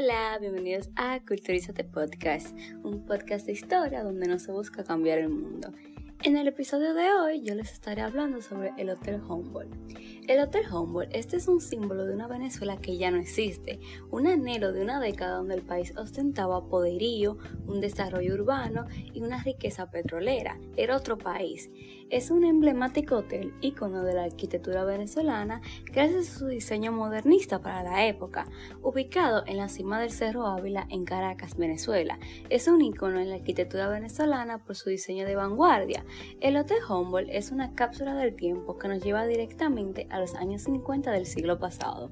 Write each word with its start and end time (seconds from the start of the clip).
Hola, 0.00 0.38
bienvenidos 0.40 0.90
a 0.94 1.18
Culturízate 1.26 1.82
Podcast, 1.82 2.56
un 2.84 3.04
podcast 3.04 3.46
de 3.46 3.52
historia 3.52 4.04
donde 4.04 4.28
no 4.28 4.38
se 4.38 4.52
busca 4.52 4.84
cambiar 4.84 5.18
el 5.18 5.28
mundo. 5.28 5.72
En 6.22 6.36
el 6.36 6.46
episodio 6.46 6.94
de 6.94 7.12
hoy 7.12 7.42
yo 7.42 7.56
les 7.56 7.72
estaré 7.72 8.02
hablando 8.02 8.40
sobre 8.40 8.72
el 8.76 8.90
Hotel 8.90 9.20
Humboldt. 9.20 9.74
El 10.28 10.38
Hotel 10.38 10.72
Humboldt, 10.72 11.16
este 11.16 11.36
es 11.36 11.48
un 11.48 11.60
símbolo 11.60 12.04
de 12.06 12.14
una 12.14 12.28
Venezuela 12.28 12.76
que 12.76 12.96
ya 12.96 13.10
no 13.10 13.18
existe, 13.18 13.80
un 14.10 14.28
anhelo 14.28 14.72
de 14.72 14.82
una 14.82 15.00
década 15.00 15.38
donde 15.38 15.56
el 15.56 15.62
país 15.62 15.92
ostentaba 15.96 16.68
poderío, 16.68 17.36
un 17.66 17.80
desarrollo 17.80 18.34
urbano 18.34 18.86
y 19.12 19.20
una 19.22 19.42
riqueza 19.42 19.90
petrolera. 19.90 20.60
Era 20.76 20.96
otro 20.96 21.18
país. 21.18 21.70
Es 22.10 22.30
un 22.30 22.42
emblemático 22.44 23.16
hotel, 23.16 23.52
ícono 23.60 24.02
de 24.02 24.14
la 24.14 24.24
arquitectura 24.24 24.82
venezolana, 24.84 25.60
gracias 25.92 26.26
a 26.26 26.38
su 26.38 26.46
diseño 26.46 26.90
modernista 26.90 27.60
para 27.60 27.82
la 27.82 28.06
época, 28.06 28.46
ubicado 28.80 29.44
en 29.46 29.58
la 29.58 29.68
cima 29.68 30.00
del 30.00 30.10
Cerro 30.10 30.46
Ávila 30.46 30.86
en 30.88 31.04
Caracas, 31.04 31.58
Venezuela. 31.58 32.18
Es 32.48 32.66
un 32.66 32.80
ícono 32.80 33.20
en 33.20 33.28
la 33.28 33.34
arquitectura 33.34 33.88
venezolana 33.88 34.64
por 34.64 34.74
su 34.74 34.88
diseño 34.88 35.26
de 35.26 35.36
vanguardia. 35.36 36.06
El 36.40 36.56
Hotel 36.56 36.78
Humboldt 36.88 37.28
es 37.30 37.52
una 37.52 37.74
cápsula 37.74 38.14
del 38.14 38.34
tiempo 38.34 38.78
que 38.78 38.88
nos 38.88 39.04
lleva 39.04 39.26
directamente 39.26 40.06
a 40.08 40.18
los 40.18 40.34
años 40.34 40.62
50 40.62 41.10
del 41.10 41.26
siglo 41.26 41.58
pasado. 41.58 42.10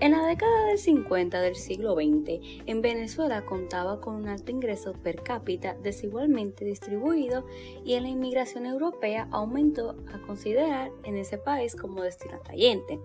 En 0.00 0.12
la 0.12 0.24
década 0.24 0.64
del 0.64 0.78
50 0.78 1.42
del 1.42 1.56
siglo 1.56 1.94
XX, 1.94 2.40
en 2.64 2.80
Venezuela 2.80 3.44
contaba 3.44 4.00
con 4.00 4.14
un 4.14 4.28
alto 4.28 4.50
ingreso 4.50 4.94
per 4.94 5.22
cápita 5.22 5.74
desigualmente 5.74 6.64
distribuido 6.64 7.44
y 7.84 7.92
en 7.94 8.04
la 8.04 8.08
inmigración 8.08 8.64
europea 8.64 9.28
aumentó 9.30 9.96
a 10.10 10.18
considerar 10.22 10.90
en 11.04 11.18
ese 11.18 11.36
país 11.36 11.76
como 11.76 12.02
destino 12.02 12.36
atrayente. 12.36 12.98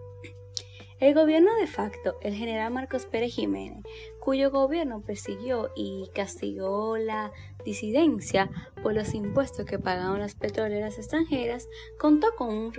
El 0.97 1.13
gobierno 1.13 1.53
de 1.57 1.67
facto, 1.67 2.15
el 2.21 2.33
general 2.35 2.71
Marcos 2.71 3.05
Pérez 3.05 3.33
Jiménez, 3.33 3.83
cuyo 4.21 4.49
gobierno 4.49 5.01
persiguió 5.01 5.69
y 5.75 6.09
castigó 6.15 6.97
la 6.97 7.33
disidencia 7.65 8.49
por 8.81 8.93
los 8.93 9.13
impuestos 9.13 9.65
que 9.65 9.77
pagaban 9.77 10.21
las 10.21 10.35
petroleras 10.35 10.97
extranjeras, 10.97 11.67
contó 11.99 12.27
con 12.37 12.47
un, 12.49 12.71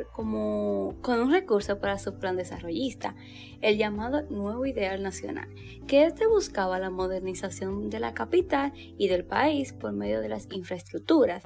con 1.03 1.21
un 1.21 1.31
recurso 1.31 1.79
para 1.79 1.99
su 1.99 2.19
plan 2.19 2.37
desarrollista, 2.37 3.15
el 3.61 3.77
llamado 3.77 4.23
Nuevo 4.31 4.65
Ideal 4.65 5.03
Nacional, 5.03 5.49
que 5.87 6.07
este 6.07 6.27
buscaba 6.27 6.79
la 6.79 6.89
modernización 6.89 7.91
de 7.91 8.01
la 8.01 8.15
capital 8.15 8.73
y 8.75 9.09
del 9.09 9.27
país 9.27 9.75
por 9.75 9.93
medio 9.93 10.23
de 10.23 10.31
las 10.31 10.49
infraestructuras, 10.51 11.43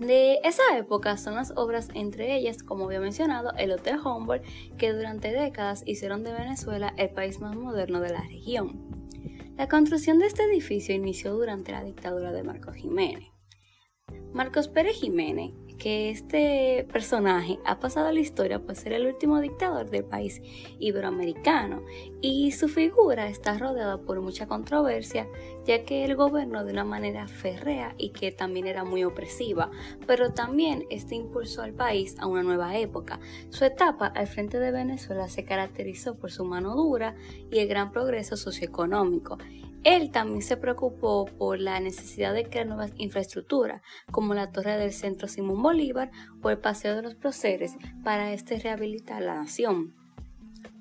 de 0.00 0.40
esa 0.44 0.62
época 0.78 1.18
son 1.18 1.34
las 1.34 1.52
obras, 1.56 1.90
entre 1.94 2.34
ellas, 2.34 2.62
como 2.62 2.86
había 2.86 3.00
mencionado, 3.00 3.52
el 3.58 3.70
Hotel 3.70 3.98
Humboldt, 4.02 4.42
que 4.78 4.94
durante 4.94 5.30
décadas 5.30 5.82
hicieron 5.84 6.24
de 6.24 6.32
Venezuela 6.32 6.94
el 6.96 7.10
país 7.10 7.38
más 7.40 7.54
moderno 7.54 8.00
de 8.00 8.10
la 8.10 8.22
región. 8.22 8.90
La 9.58 9.68
construcción 9.68 10.18
de 10.18 10.26
este 10.26 10.44
edificio 10.44 10.94
inició 10.94 11.34
durante 11.34 11.72
la 11.72 11.84
dictadura 11.84 12.32
de 12.32 12.42
Marcos 12.42 12.76
Jiménez. 12.76 13.28
Marcos 14.32 14.68
Pérez 14.68 14.96
Jiménez 14.96 15.52
que 15.80 16.10
este 16.10 16.86
personaje 16.92 17.58
ha 17.64 17.80
pasado 17.80 18.08
a 18.08 18.12
la 18.12 18.20
historia 18.20 18.60
por 18.60 18.76
ser 18.76 18.92
el 18.92 19.06
último 19.06 19.40
dictador 19.40 19.88
del 19.88 20.04
país 20.04 20.42
iberoamericano 20.78 21.82
y 22.20 22.52
su 22.52 22.68
figura 22.68 23.28
está 23.28 23.56
rodeada 23.56 23.98
por 23.98 24.20
mucha 24.20 24.46
controversia 24.46 25.26
ya 25.64 25.84
que 25.84 26.04
él 26.04 26.16
gobernó 26.16 26.64
de 26.64 26.72
una 26.72 26.84
manera 26.84 27.26
férrea 27.28 27.94
y 27.96 28.10
que 28.10 28.30
también 28.30 28.66
era 28.66 28.84
muy 28.84 29.04
opresiva, 29.04 29.70
pero 30.06 30.32
también 30.32 30.84
este 30.90 31.14
impulsó 31.14 31.62
al 31.62 31.72
país 31.72 32.16
a 32.18 32.26
una 32.26 32.42
nueva 32.42 32.76
época. 32.76 33.20
Su 33.50 33.64
etapa 33.64 34.06
al 34.06 34.26
frente 34.26 34.58
de 34.58 34.72
Venezuela 34.72 35.28
se 35.28 35.44
caracterizó 35.44 36.16
por 36.16 36.30
su 36.30 36.44
mano 36.44 36.74
dura 36.74 37.14
y 37.50 37.58
el 37.58 37.68
gran 37.68 37.90
progreso 37.90 38.36
socioeconómico 38.36 39.38
él 39.84 40.10
también 40.10 40.42
se 40.42 40.56
preocupó 40.56 41.24
por 41.24 41.58
la 41.58 41.80
necesidad 41.80 42.34
de 42.34 42.44
crear 42.44 42.66
nuevas 42.66 42.92
infraestructuras, 42.96 43.82
como 44.10 44.34
la 44.34 44.52
torre 44.52 44.76
del 44.76 44.92
centro 44.92 45.28
Simón 45.28 45.62
Bolívar 45.62 46.10
o 46.42 46.50
el 46.50 46.58
Paseo 46.58 46.96
de 46.96 47.02
los 47.02 47.14
Proceres, 47.14 47.76
para 48.04 48.32
este 48.32 48.58
rehabilitar 48.58 49.22
la 49.22 49.34
nación. 49.34 49.94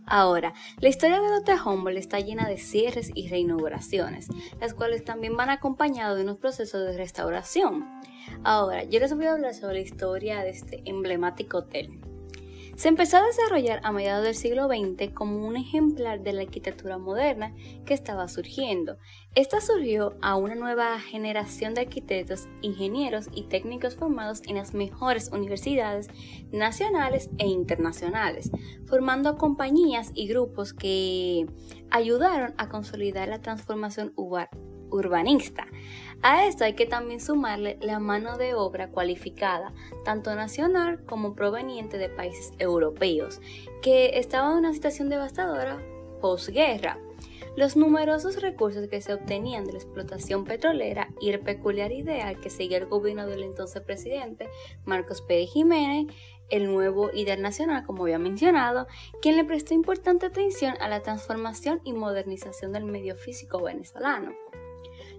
Ahora, 0.06 0.54
la 0.80 0.90
historia 0.90 1.22
de 1.22 1.28
Hotel 1.28 1.60
Humboldt 1.64 2.00
está 2.00 2.20
llena 2.20 2.48
de 2.50 2.58
cierres 2.58 3.12
y 3.14 3.30
reinauguraciones, 3.30 4.28
las 4.60 4.74
cuales 4.74 5.06
también 5.06 5.38
van 5.38 5.52
acompañadas 5.52 6.18
de 6.18 6.24
unos 6.24 6.38
procesos 6.38 6.84
de 6.84 6.98
restauración. 6.98 7.86
Ahora, 8.44 8.84
yo 8.84 9.00
les 9.00 9.16
voy 9.16 9.28
a 9.28 9.34
hablar 9.34 9.54
sobre 9.54 9.76
la 9.76 9.81
historia 9.81 10.42
de 10.42 10.50
este 10.50 10.81
emblemático 10.86 11.60
hotel. 11.60 12.00
Se 12.80 12.88
empezó 12.88 13.18
a 13.18 13.26
desarrollar 13.26 13.82
a 13.84 13.92
mediados 13.92 14.24
del 14.24 14.36
siglo 14.36 14.70
XX 14.70 15.14
como 15.14 15.46
un 15.46 15.58
ejemplar 15.58 16.22
de 16.22 16.32
la 16.32 16.44
arquitectura 16.44 16.98
moderna 16.98 17.54
que 17.86 17.94
estaba 17.94 18.30
surgiendo. 18.30 18.98
Esta 19.36 19.60
surgió 19.60 20.16
a 20.22 20.38
una 20.38 20.56
nueva 20.56 20.98
generación 21.02 21.74
de 21.74 21.82
arquitectos, 21.82 22.48
ingenieros 22.62 23.28
y 23.34 23.50
técnicos 23.50 23.98
formados 23.98 24.42
en 24.48 24.56
las 24.56 24.74
mejores 24.74 25.30
universidades 25.34 26.08
nacionales 26.54 27.30
e 27.38 27.48
internacionales, 27.48 28.50
formando 28.88 29.38
compañías 29.38 30.12
y 30.14 30.30
grupos 30.30 30.72
que 30.72 31.48
ayudaron 31.92 32.54
a 32.58 32.70
consolidar 32.70 33.28
la 33.28 33.42
transformación 33.42 34.14
urbanista. 34.16 35.68
A 36.22 36.46
esto 36.46 36.66
hay 36.66 36.74
que 36.74 36.85
también 36.85 37.22
sumarle 37.22 37.78
la 37.81 38.00
mano 38.00 38.38
de 38.38 38.53
obra 38.53 38.90
cualificada, 38.90 39.72
tanto 40.03 40.35
nacional 40.35 41.06
como 41.06 41.34
proveniente 41.34 41.97
de 41.97 42.09
países 42.09 42.52
europeos, 42.59 43.40
que 43.81 44.19
estaban 44.19 44.52
en 44.52 44.57
una 44.59 44.74
situación 44.74 45.07
devastadora 45.07 45.81
posguerra. 46.19 47.00
Los 47.56 47.78
numerosos 47.78 48.41
recursos 48.41 48.88
que 48.90 49.02
se 49.02 49.13
obtenían 49.13 49.63
de 49.63 49.74
la 49.74 49.80
explotación 49.80 50.44
petrolera 50.44 51.07
y 51.22 51.30
el 51.30 51.40
peculiar 51.40 51.94
ideal 51.94 52.40
que 52.41 52.50
seguía 52.50 52.80
el 52.80 52.86
gobierno 52.88 53.25
del 53.25 53.44
entonces 53.44 53.81
presidente 53.81 54.50
Marcos 54.84 55.22
Pérez 55.22 55.51
Jiménez, 55.51 56.13
el 56.50 56.68
nuevo 56.72 57.12
ideal 57.13 57.41
nacional, 57.41 57.86
como 57.86 58.03
había 58.03 58.19
mencionado, 58.19 58.88
quien 59.22 59.38
le 59.38 59.46
prestó 59.46 59.74
importante 59.74 60.25
atención 60.25 60.74
a 60.81 60.90
la 60.90 61.01
transformación 61.01 61.80
y 61.86 61.94
modernización 61.94 62.74
del 62.74 62.84
medio 62.84 63.16
físico 63.16 63.62
venezolano. 63.62 64.34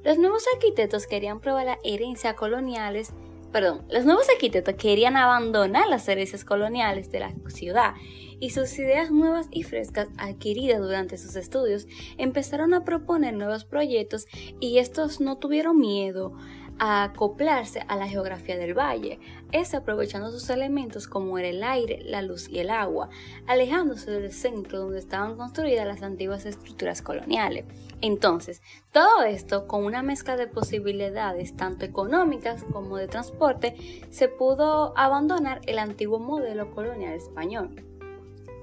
Los 0.03 0.17
nuevos 0.19 0.45
arquitectos 0.55 1.07
querían 1.07 1.41
probar 1.41 1.67
la 1.67 1.79
herencia 1.85 2.35
coloniales, 2.35 3.13
perdón, 3.53 3.85
los 3.91 4.07
nuevos 4.07 4.31
arquitectos 4.31 4.77
querían 4.77 5.19
abandonar 5.19 5.89
las 5.89 6.09
herencias 6.09 6.43
coloniales 6.43 7.11
de 7.11 7.21
la 7.21 7.35
ciudad 7.49 7.95
y 8.41 8.51
sus 8.51 8.79
ideas 8.79 9.11
nuevas 9.11 9.49
y 9.51 9.63
frescas 9.63 10.09
adquiridas 10.17 10.81
durante 10.81 11.19
sus 11.19 11.37
estudios 11.37 11.87
empezaron 12.17 12.73
a 12.73 12.85
proponer 12.85 13.35
nuevos 13.35 13.67
proyectos 13.67 14.27
y 14.59 14.79
estos 14.79 15.21
no 15.21 15.37
tuvieron 15.37 15.79
miedo 15.79 16.33
a 16.81 17.05
acoplarse 17.05 17.85
a 17.89 17.97
la 17.97 18.09
geografía 18.09 18.57
del 18.57 18.73
valle, 18.73 19.21
es 19.53 19.75
aprovechando 19.75 20.31
sus 20.31 20.49
elementos 20.49 21.07
como 21.07 21.39
era 21.39 21.49
el 21.49 21.63
aire, 21.63 22.01
la 22.03 22.23
luz 22.23 22.49
y 22.49 22.59
el 22.59 22.71
agua, 22.71 23.11
alejándose 23.47 24.11
del 24.11 24.33
centro 24.33 24.81
donde 24.81 24.99
estaban 24.99 25.37
construidas 25.37 25.87
las 25.87 26.03
antiguas 26.03 26.47
estructuras 26.47 27.03
coloniales. 27.03 27.67
Entonces, 28.01 28.63
todo 28.93 29.25
esto 29.25 29.67
con 29.67 29.85
una 29.85 30.03
mezcla 30.03 30.39
de 30.39 30.47
posibilidades 30.47 31.55
tanto 31.55 31.85
económicas 31.85 32.65
como 32.73 32.97
de 32.97 33.09
transporte, 33.09 33.77
se 34.09 34.29
pudo 34.29 34.97
abandonar 34.97 35.61
el 35.67 35.79
antiguo 35.79 36.19
modelo 36.19 36.71
colonial 36.71 37.13
español. 37.13 37.85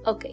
Ok, 0.04 0.24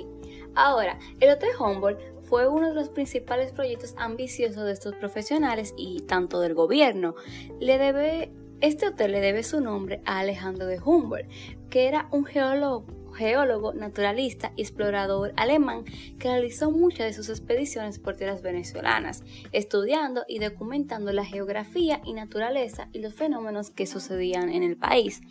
ahora, 0.55 0.97
el 1.19 1.29
Hotel 1.29 1.51
Humboldt 1.59 2.14
fue 2.27 2.47
uno 2.47 2.69
de 2.69 2.75
los 2.75 2.89
principales 2.89 3.51
proyectos 3.51 3.95
ambiciosos 3.97 4.63
de 4.65 4.71
estos 4.71 4.95
profesionales 4.95 5.73
y 5.77 6.01
tanto 6.01 6.39
del 6.39 6.53
gobierno. 6.53 7.15
Le 7.59 7.77
debe, 7.77 8.31
este 8.61 8.87
hotel 8.87 9.11
le 9.11 9.21
debe 9.21 9.43
su 9.43 9.61
nombre 9.61 10.01
a 10.05 10.19
Alejandro 10.19 10.65
de 10.65 10.79
Humboldt, 10.79 11.29
que 11.69 11.87
era 11.87 12.07
un 12.11 12.25
geólogo 12.25 12.85
geólogo, 13.15 13.73
naturalista 13.73 14.51
y 14.55 14.61
explorador 14.61 15.33
alemán 15.37 15.85
que 16.19 16.27
realizó 16.27 16.69
muchas 16.69 17.07
de 17.07 17.13
sus 17.13 17.29
expediciones 17.29 17.97
por 17.97 18.15
tierras 18.15 18.41
venezolanas, 18.41 19.23
estudiando 19.51 20.23
y 20.27 20.39
documentando 20.39 21.11
la 21.11 21.25
geografía 21.25 22.01
y 22.05 22.13
naturaleza 22.13 22.89
y 22.93 22.99
los 22.99 23.13
fenómenos 23.13 23.71
que 23.71 23.87
sucedían 23.87 24.49
en 24.49 24.63
el 24.63 24.77
país. 24.77 25.21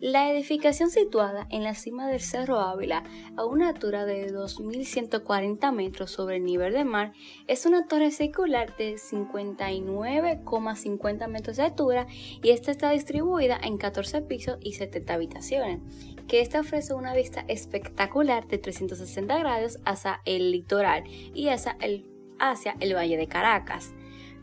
La 0.00 0.30
edificación 0.30 0.90
situada 0.90 1.48
en 1.50 1.64
la 1.64 1.74
cima 1.74 2.06
del 2.06 2.20
Cerro 2.20 2.60
Ávila, 2.60 3.02
a 3.36 3.44
una 3.44 3.70
altura 3.70 4.04
de 4.04 4.32
2.140 4.32 5.72
metros 5.72 6.12
sobre 6.12 6.36
el 6.36 6.44
nivel 6.44 6.72
del 6.72 6.84
mar, 6.84 7.14
es 7.48 7.66
una 7.66 7.88
torre 7.88 8.12
circular 8.12 8.76
de 8.76 8.94
59,50 8.94 11.26
metros 11.26 11.56
de 11.56 11.64
altura 11.64 12.06
y 12.40 12.50
esta 12.50 12.70
está 12.70 12.90
distribuida 12.90 13.58
en 13.60 13.76
14 13.76 14.22
pisos 14.22 14.58
y 14.60 14.74
70 14.74 15.12
habitaciones, 15.12 15.80
que 16.28 16.42
esta 16.42 16.60
ofrece 16.60 16.94
una 16.94 17.12
vista 17.12 17.44
espectacular 17.48 18.46
de 18.46 18.58
360 18.58 19.36
grados 19.36 19.80
hacia 19.84 20.20
el 20.26 20.52
litoral 20.52 21.02
y 21.08 21.48
hacia 21.48 21.76
el, 21.80 22.08
hacia 22.38 22.76
el 22.78 22.94
Valle 22.94 23.16
de 23.16 23.26
Caracas. 23.26 23.92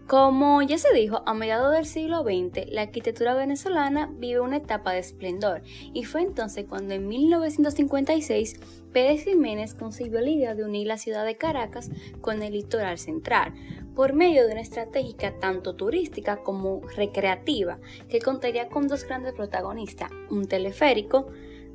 Como 0.07 0.61
ya 0.61 0.77
se 0.77 0.93
dijo, 0.93 1.23
a 1.25 1.33
mediados 1.33 1.73
del 1.73 1.87
siglo 1.87 2.21
XX, 2.21 2.71
la 2.71 2.83
arquitectura 2.83 3.33
venezolana 3.33 4.11
vive 4.13 4.39
una 4.39 4.57
etapa 4.57 4.91
de 4.91 4.99
esplendor 4.99 5.63
y 5.65 6.03
fue 6.03 6.21
entonces 6.21 6.65
cuando 6.69 6.93
en 6.93 7.07
1956 7.07 8.59
Pérez 8.93 9.23
Jiménez 9.23 9.73
consiguió 9.73 10.21
la 10.21 10.29
idea 10.29 10.53
de 10.53 10.63
unir 10.63 10.85
la 10.85 10.99
ciudad 10.99 11.25
de 11.25 11.37
Caracas 11.37 11.89
con 12.21 12.43
el 12.43 12.53
litoral 12.53 12.99
central 12.99 13.55
por 13.95 14.13
medio 14.13 14.45
de 14.45 14.51
una 14.51 14.61
estrategia 14.61 15.39
tanto 15.39 15.75
turística 15.75 16.43
como 16.43 16.81
recreativa 16.95 17.79
que 18.07 18.19
contaría 18.19 18.69
con 18.69 18.87
dos 18.87 19.05
grandes 19.05 19.33
protagonistas, 19.33 20.11
un 20.29 20.47
teleférico 20.47 21.29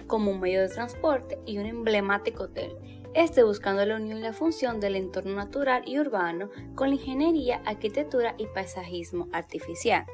como 0.07 0.31
un 0.31 0.39
medio 0.39 0.61
de 0.61 0.69
transporte 0.69 1.41
y 1.47 1.59
un 1.59 1.67
emblemático 1.67 2.45
hotel 2.45 2.77
este 3.15 3.43
buscando 3.43 3.85
la 3.85 3.97
unión 3.97 4.19
y 4.19 4.23
la 4.23 4.33
función 4.33 4.81
del 4.81 4.97
entorno 4.97 5.35
natural 5.35 5.83
y 5.87 5.99
urbano 5.99 6.51
con 6.75 6.89
la 6.89 6.95
ingeniería, 6.95 7.63
arquitectura 7.65 8.35
y 8.39 8.47
paisajismo 8.47 9.29
artificial. 9.33 10.07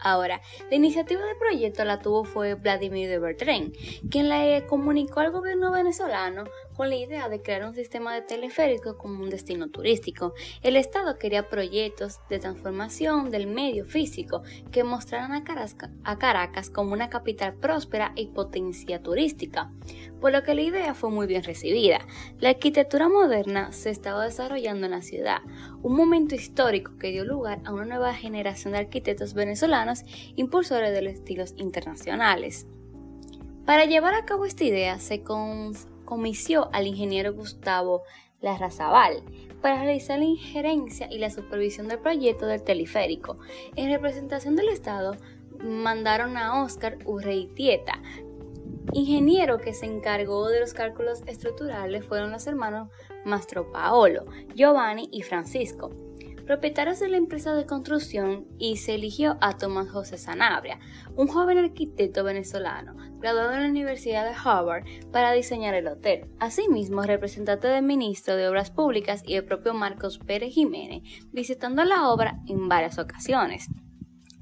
Ahora, 0.00 0.40
la 0.70 0.76
iniciativa 0.76 1.24
del 1.24 1.36
proyecto 1.36 1.84
la 1.84 2.00
tuvo 2.00 2.24
fue 2.24 2.54
Vladimir 2.54 3.08
de 3.08 3.18
Bertrand, 3.18 3.74
quien 4.10 4.28
le 4.28 4.64
comunicó 4.66 5.20
al 5.20 5.32
gobierno 5.32 5.72
venezolano 5.72 6.44
con 6.78 6.90
la 6.90 6.96
idea 6.96 7.28
de 7.28 7.42
crear 7.42 7.64
un 7.64 7.74
sistema 7.74 8.14
de 8.14 8.22
teleférico 8.22 8.96
como 8.96 9.20
un 9.20 9.30
destino 9.30 9.68
turístico. 9.68 10.32
El 10.62 10.76
Estado 10.76 11.18
quería 11.18 11.48
proyectos 11.48 12.20
de 12.30 12.38
transformación 12.38 13.30
del 13.30 13.48
medio 13.48 13.84
físico 13.84 14.44
que 14.70 14.84
mostraran 14.84 15.32
a 15.32 16.18
Caracas, 16.18 16.70
como 16.70 16.92
una 16.92 17.10
capital 17.10 17.54
próspera 17.54 18.12
y 18.14 18.28
potencia 18.28 19.02
turística, 19.02 19.72
por 20.20 20.30
lo 20.30 20.44
que 20.44 20.54
la 20.54 20.62
idea 20.62 20.94
fue 20.94 21.10
muy 21.10 21.26
bien 21.26 21.42
recibida. 21.42 21.98
La 22.38 22.50
arquitectura 22.50 23.08
moderna 23.08 23.72
se 23.72 23.90
estaba 23.90 24.24
desarrollando 24.24 24.86
en 24.86 24.92
la 24.92 25.02
ciudad, 25.02 25.38
un 25.82 25.96
momento 25.96 26.36
histórico 26.36 26.96
que 26.96 27.10
dio 27.10 27.24
lugar 27.24 27.58
a 27.64 27.72
una 27.72 27.86
nueva 27.86 28.14
generación 28.14 28.74
de 28.74 28.78
arquitectos 28.78 29.34
venezolanos 29.34 30.04
impulsores 30.36 30.92
de 30.92 31.02
los 31.02 31.14
estilos 31.14 31.54
internacionales. 31.56 32.68
Para 33.66 33.84
llevar 33.84 34.14
a 34.14 34.24
cabo 34.24 34.44
esta 34.44 34.62
idea 34.62 35.00
se, 35.00 35.22
con 35.24 35.74
comisió 36.08 36.70
al 36.72 36.86
ingeniero 36.86 37.34
Gustavo 37.34 38.02
Larrazabal 38.40 39.22
para 39.60 39.82
realizar 39.82 40.18
la 40.18 40.24
injerencia 40.24 41.06
y 41.10 41.18
la 41.18 41.28
supervisión 41.28 41.86
del 41.86 41.98
proyecto 41.98 42.46
del 42.46 42.62
teleférico. 42.62 43.36
En 43.76 43.90
representación 43.90 44.56
del 44.56 44.70
Estado, 44.70 45.16
mandaron 45.62 46.38
a 46.38 46.62
Oscar 46.62 46.96
Urreitieta, 47.04 48.00
ingeniero 48.94 49.58
que 49.58 49.74
se 49.74 49.84
encargó 49.84 50.48
de 50.48 50.60
los 50.60 50.72
cálculos 50.72 51.22
estructurales 51.26 52.06
fueron 52.06 52.30
los 52.30 52.46
hermanos 52.46 52.88
Mastro 53.26 53.70
Paolo, 53.70 54.24
Giovanni 54.54 55.10
y 55.12 55.20
Francisco 55.22 55.90
propietarios 56.48 56.98
de 56.98 57.08
la 57.08 57.18
empresa 57.18 57.54
de 57.54 57.66
construcción 57.66 58.46
y 58.58 58.78
se 58.78 58.94
eligió 58.94 59.36
a 59.42 59.58
Tomás 59.58 59.90
José 59.90 60.16
Sanabria, 60.16 60.80
un 61.14 61.28
joven 61.28 61.58
arquitecto 61.58 62.24
venezolano 62.24 62.96
graduado 63.18 63.52
en 63.52 63.64
la 63.64 63.68
Universidad 63.68 64.24
de 64.24 64.34
Harvard 64.34 64.84
para 65.12 65.32
diseñar 65.32 65.74
el 65.74 65.88
hotel. 65.88 66.30
Asimismo, 66.40 67.02
representante 67.02 67.68
del 67.68 67.84
ministro 67.84 68.34
de 68.34 68.48
Obras 68.48 68.70
Públicas 68.70 69.22
y 69.26 69.34
el 69.34 69.44
propio 69.44 69.74
Marcos 69.74 70.18
Pérez 70.20 70.54
Jiménez, 70.54 71.02
visitando 71.32 71.84
la 71.84 72.08
obra 72.08 72.40
en 72.46 72.66
varias 72.66 72.98
ocasiones. 72.98 73.68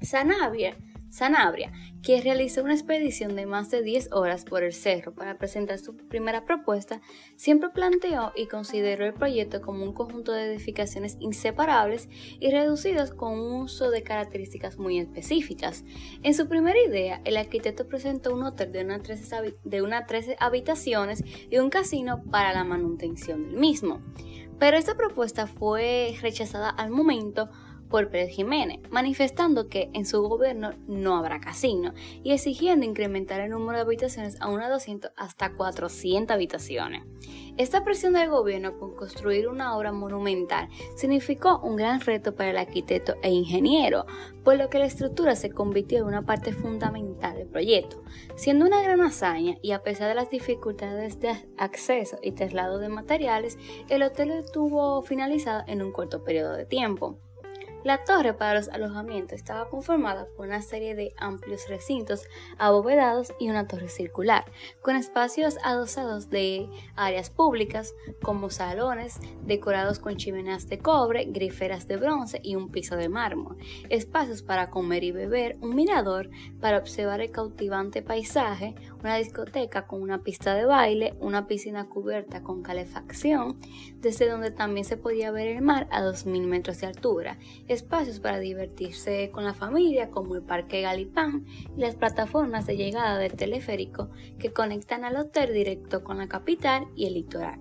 Sanabria 0.01 0.77
Sanabria, 1.09 1.71
que 2.01 2.21
realizó 2.21 2.63
una 2.63 2.73
expedición 2.73 3.35
de 3.35 3.45
más 3.45 3.71
de 3.71 3.81
10 3.81 4.09
horas 4.11 4.45
por 4.45 4.63
el 4.63 4.73
cerro 4.73 5.13
para 5.13 5.37
presentar 5.37 5.79
su 5.79 5.95
primera 5.95 6.45
propuesta, 6.45 7.01
siempre 7.35 7.69
planteó 7.69 8.31
y 8.35 8.47
consideró 8.47 9.05
el 9.05 9.13
proyecto 9.13 9.61
como 9.61 9.83
un 9.83 9.93
conjunto 9.93 10.31
de 10.31 10.45
edificaciones 10.45 11.17
inseparables 11.19 12.09
y 12.39 12.51
reducidas 12.51 13.11
con 13.11 13.33
un 13.39 13.61
uso 13.61 13.89
de 13.89 14.03
características 14.03 14.77
muy 14.77 14.99
específicas. 14.99 15.83
En 16.23 16.33
su 16.33 16.47
primera 16.47 16.79
idea, 16.79 17.21
el 17.25 17.37
arquitecto 17.37 17.87
presentó 17.87 18.33
un 18.33 18.43
hotel 18.43 18.71
de 18.71 18.83
unas 18.83 19.03
13, 19.03 19.57
de 19.63 19.81
una 19.81 20.05
13 20.05 20.37
habitaciones 20.39 21.23
y 21.49 21.57
un 21.57 21.69
casino 21.69 22.23
para 22.31 22.53
la 22.53 22.63
manutención 22.63 23.47
del 23.47 23.59
mismo. 23.59 24.01
Pero 24.59 24.77
esta 24.77 24.95
propuesta 24.95 25.45
fue 25.45 26.15
rechazada 26.21 26.69
al 26.69 26.89
momento 26.89 27.49
por 27.89 28.09
Pérez 28.09 28.29
Jiménez, 28.29 28.79
manifestando 28.89 29.67
que 29.67 29.89
en 29.93 30.05
su 30.05 30.21
gobierno 30.21 30.71
no 30.87 31.17
habrá 31.17 31.39
casino 31.39 31.93
y 32.23 32.31
exigiendo 32.31 32.85
incrementar 32.85 33.41
el 33.41 33.51
número 33.51 33.77
de 33.77 33.83
habitaciones 33.83 34.39
a 34.41 34.49
unas 34.49 34.69
200 34.69 35.11
hasta 35.15 35.53
400 35.53 36.33
habitaciones. 36.33 37.03
Esta 37.57 37.83
presión 37.83 38.13
del 38.13 38.29
gobierno 38.29 38.77
por 38.77 38.95
construir 38.95 39.47
una 39.47 39.75
obra 39.75 39.91
monumental 39.91 40.69
significó 40.95 41.59
un 41.59 41.75
gran 41.75 42.01
reto 42.01 42.35
para 42.35 42.51
el 42.51 42.57
arquitecto 42.57 43.15
e 43.23 43.31
ingeniero, 43.31 44.05
por 44.43 44.57
lo 44.57 44.69
que 44.69 44.77
la 44.77 44.85
estructura 44.85 45.35
se 45.35 45.49
convirtió 45.49 45.97
en 45.99 46.05
una 46.05 46.21
parte 46.21 46.53
fundamental 46.53 47.35
del 47.35 47.47
proyecto, 47.47 48.03
siendo 48.35 48.65
una 48.65 48.83
gran 48.83 49.01
hazaña 49.01 49.57
y 49.63 49.71
a 49.71 49.81
pesar 49.81 50.07
de 50.07 50.15
las 50.15 50.29
dificultades 50.29 51.19
de 51.19 51.31
acceso 51.57 52.19
y 52.21 52.33
traslado 52.33 52.77
de 52.77 52.89
materiales, 52.89 53.57
el 53.89 54.03
hotel 54.03 54.31
estuvo 54.31 55.01
finalizado 55.01 55.63
en 55.67 55.81
un 55.81 55.91
corto 55.91 56.23
periodo 56.23 56.53
de 56.53 56.65
tiempo. 56.65 57.17
La 57.83 58.03
torre 58.03 58.33
para 58.33 58.55
los 58.55 58.69
alojamientos 58.69 59.33
estaba 59.33 59.69
conformada 59.69 60.27
por 60.35 60.47
una 60.47 60.61
serie 60.61 60.95
de 60.95 61.13
amplios 61.17 61.69
recintos 61.69 62.23
abovedados 62.57 63.33
y 63.39 63.49
una 63.49 63.67
torre 63.67 63.87
circular, 63.87 64.45
con 64.81 64.95
espacios 64.95 65.57
adosados 65.63 66.29
de 66.29 66.69
áreas 66.95 67.29
públicas 67.29 67.93
como 68.21 68.49
salones 68.49 69.19
decorados 69.43 69.99
con 69.99 70.17
chimeneas 70.17 70.67
de 70.67 70.79
cobre, 70.79 71.25
griferas 71.25 71.87
de 71.87 71.97
bronce 71.97 72.41
y 72.43 72.55
un 72.55 72.71
piso 72.71 72.95
de 72.95 73.09
mármol, 73.09 73.57
espacios 73.89 74.41
para 74.41 74.69
comer 74.69 75.03
y 75.03 75.11
beber, 75.11 75.57
un 75.61 75.75
mirador 75.75 76.29
para 76.59 76.79
observar 76.79 77.21
el 77.21 77.31
cautivante 77.31 78.01
paisaje, 78.01 78.75
una 79.01 79.17
discoteca 79.17 79.85
con 79.85 80.01
una 80.01 80.23
pista 80.23 80.55
de 80.55 80.65
baile, 80.65 81.15
una 81.19 81.47
piscina 81.47 81.87
cubierta 81.87 82.41
con 82.41 82.63
calefacción, 82.63 83.59
desde 83.97 84.27
donde 84.27 84.51
también 84.51 84.85
se 84.85 84.97
podía 84.97 85.31
ver 85.31 85.47
el 85.47 85.61
mar 85.61 85.87
a 85.91 86.01
2.000 86.01 86.47
metros 86.47 86.79
de 86.81 86.87
altura, 86.87 87.37
espacios 87.67 88.19
para 88.19 88.39
divertirse 88.39 89.29
con 89.31 89.43
la 89.43 89.53
familia 89.53 90.09
como 90.09 90.35
el 90.35 90.41
Parque 90.41 90.81
Galipán 90.81 91.45
y 91.75 91.81
las 91.81 91.95
plataformas 91.95 92.65
de 92.65 92.77
llegada 92.77 93.17
del 93.17 93.33
teleférico 93.33 94.09
que 94.39 94.53
conectan 94.53 95.03
al 95.03 95.17
hotel 95.17 95.53
directo 95.53 96.03
con 96.03 96.17
la 96.17 96.27
capital 96.27 96.87
y 96.95 97.05
el 97.05 97.15
litoral 97.15 97.59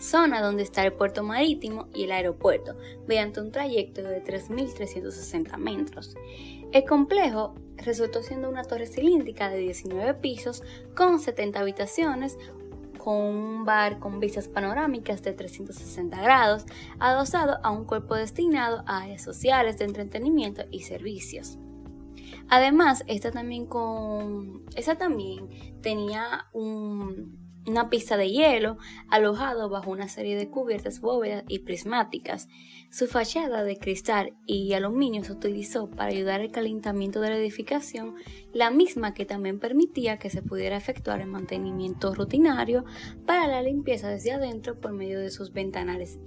zona 0.00 0.40
donde 0.40 0.62
está 0.62 0.84
el 0.84 0.92
puerto 0.92 1.22
marítimo 1.22 1.88
y 1.94 2.04
el 2.04 2.12
aeropuerto, 2.12 2.76
mediante 3.06 3.40
un 3.40 3.50
trayecto 3.50 4.02
de 4.02 4.22
3.360 4.22 5.56
metros. 5.58 6.16
El 6.72 6.84
complejo 6.84 7.54
resultó 7.76 8.22
siendo 8.22 8.48
una 8.48 8.64
torre 8.64 8.86
cilíndrica 8.86 9.48
de 9.48 9.58
19 9.58 10.14
pisos 10.14 10.62
con 10.94 11.20
70 11.20 11.60
habitaciones, 11.60 12.38
con 12.98 13.16
un 13.16 13.64
bar 13.64 13.98
con 13.98 14.20
vistas 14.20 14.48
panorámicas 14.48 15.22
de 15.22 15.32
360 15.32 16.20
grados, 16.20 16.66
adosado 16.98 17.58
a 17.62 17.70
un 17.70 17.84
cuerpo 17.84 18.14
destinado 18.14 18.84
a 18.86 19.02
áreas 19.02 19.22
sociales 19.22 19.78
de 19.78 19.86
entretenimiento 19.86 20.64
y 20.70 20.82
servicios. 20.82 21.58
Además, 22.50 23.04
esta 23.06 23.30
también, 23.30 23.66
con, 23.66 24.64
esta 24.74 24.96
también 24.96 25.48
tenía 25.82 26.46
un 26.52 27.47
una 27.68 27.90
pista 27.90 28.16
de 28.16 28.30
hielo 28.30 28.78
alojado 29.08 29.68
bajo 29.68 29.90
una 29.90 30.08
serie 30.08 30.36
de 30.36 30.48
cubiertas 30.48 31.00
bóvedas 31.00 31.44
y 31.48 31.60
prismáticas. 31.60 32.48
Su 32.90 33.06
fachada 33.06 33.64
de 33.64 33.76
cristal 33.76 34.34
y 34.46 34.72
aluminio 34.72 35.22
se 35.24 35.32
utilizó 35.32 35.90
para 35.90 36.10
ayudar 36.10 36.40
al 36.40 36.50
calentamiento 36.50 37.20
de 37.20 37.30
la 37.30 37.38
edificación, 37.38 38.14
la 38.52 38.70
misma 38.70 39.14
que 39.14 39.26
también 39.26 39.58
permitía 39.58 40.18
que 40.18 40.30
se 40.30 40.42
pudiera 40.42 40.76
efectuar 40.76 41.20
el 41.20 41.28
mantenimiento 41.28 42.14
rutinario 42.14 42.84
para 43.26 43.46
la 43.46 43.62
limpieza 43.62 44.08
desde 44.08 44.32
adentro 44.32 44.80
por 44.80 44.92
medio 44.92 45.20
de 45.20 45.30
sus 45.30 45.52
ventanales 45.52 46.18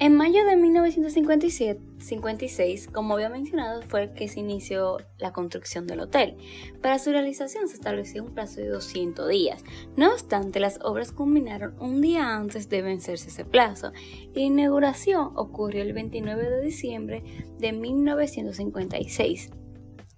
en 0.00 0.16
mayo 0.16 0.44
de 0.44 0.56
1956, 0.56 2.88
como 2.88 3.14
había 3.14 3.28
mencionado, 3.28 3.80
fue 3.82 4.12
que 4.12 4.26
se 4.26 4.40
inició 4.40 4.96
la 5.18 5.32
construcción 5.32 5.86
del 5.86 6.00
hotel. 6.00 6.36
Para 6.82 6.98
su 6.98 7.12
realización 7.12 7.68
se 7.68 7.74
estableció 7.74 8.24
un 8.24 8.34
plazo 8.34 8.60
de 8.60 8.70
200 8.70 9.28
días. 9.28 9.62
No 9.96 10.12
obstante, 10.12 10.58
las 10.58 10.80
obras 10.82 11.12
culminaron 11.12 11.76
un 11.78 12.00
día 12.00 12.34
antes 12.34 12.68
de 12.68 12.82
vencerse 12.82 13.28
ese 13.28 13.44
plazo. 13.44 13.92
La 14.34 14.42
inauguración 14.42 15.30
ocurrió 15.36 15.82
el 15.82 15.92
29 15.92 16.50
de 16.50 16.60
diciembre 16.60 17.22
de 17.60 17.72
1956. 17.72 19.52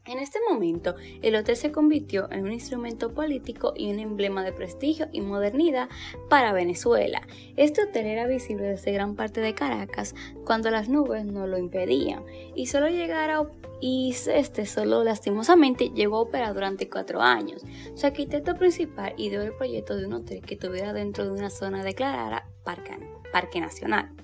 En 0.07 0.21
este 0.21 0.39
momento, 0.49 0.95
el 1.21 1.35
hotel 1.35 1.57
se 1.57 1.73
convirtió 1.73 2.31
en 2.31 2.45
un 2.45 2.53
instrumento 2.53 3.13
político 3.13 3.73
y 3.75 3.91
un 3.91 3.99
emblema 3.99 4.45
de 4.45 4.53
prestigio 4.53 5.09
y 5.11 5.21
modernidad 5.21 5.89
para 6.29 6.53
Venezuela. 6.53 7.27
Este 7.57 7.83
hotel 7.83 8.07
era 8.07 8.27
visible 8.27 8.69
desde 8.69 8.93
gran 8.93 9.17
parte 9.17 9.41
de 9.41 9.55
Caracas 9.55 10.15
cuando 10.45 10.71
las 10.71 10.89
nubes 10.89 11.25
no 11.27 11.49
lo 11.49 11.59
impedían 11.59 12.25
y 12.55 12.67
solo 12.67 12.89
llegara 12.89 13.43
y 13.81 14.15
este 14.29 14.65
solo 14.65 15.05
lastimosamente 15.05 15.91
llegó 15.91 16.19
a 16.19 16.23
operar 16.23 16.55
durante 16.55 16.89
cuatro 16.89 17.21
años. 17.21 17.63
Su 17.95 18.07
arquitecto 18.07 18.55
principal 18.55 19.13
ideó 19.17 19.43
el 19.43 19.55
proyecto 19.55 19.97
de 19.97 20.07
un 20.07 20.15
hotel 20.15 20.41
que 20.41 20.57
tuviera 20.57 20.93
dentro 20.93 21.25
de 21.25 21.33
una 21.33 21.51
zona 21.51 21.83
declarada 21.83 22.49
Parque, 22.65 22.99
Parque 23.33 23.61
Nacional. 23.61 24.16